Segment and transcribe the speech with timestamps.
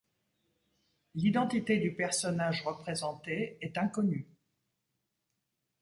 [1.13, 4.27] L'identité du personnage représenté est inconnu.